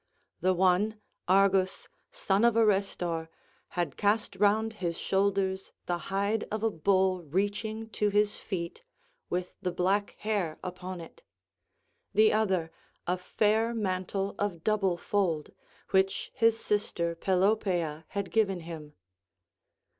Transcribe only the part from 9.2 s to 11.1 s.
with the black hair upon